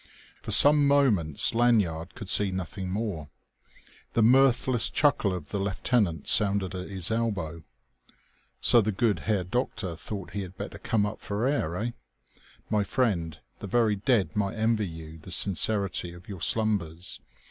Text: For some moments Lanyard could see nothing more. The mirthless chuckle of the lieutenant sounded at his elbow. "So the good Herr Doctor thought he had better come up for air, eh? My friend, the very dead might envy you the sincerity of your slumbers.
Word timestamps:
For 0.41 0.49
some 0.49 0.87
moments 0.87 1.53
Lanyard 1.53 2.15
could 2.15 2.27
see 2.27 2.49
nothing 2.49 2.89
more. 2.89 3.29
The 4.13 4.23
mirthless 4.23 4.89
chuckle 4.89 5.31
of 5.31 5.49
the 5.49 5.59
lieutenant 5.59 6.27
sounded 6.27 6.73
at 6.73 6.89
his 6.89 7.11
elbow. 7.11 7.61
"So 8.61 8.81
the 8.81 8.91
good 8.91 9.19
Herr 9.29 9.43
Doctor 9.43 9.95
thought 9.95 10.31
he 10.31 10.41
had 10.41 10.57
better 10.57 10.79
come 10.79 11.05
up 11.05 11.21
for 11.21 11.45
air, 11.47 11.75
eh? 11.77 11.91
My 12.67 12.83
friend, 12.83 13.37
the 13.59 13.67
very 13.67 13.95
dead 13.95 14.35
might 14.35 14.55
envy 14.57 14.87
you 14.87 15.19
the 15.19 15.29
sincerity 15.29 16.13
of 16.13 16.27
your 16.27 16.41
slumbers. 16.41 17.19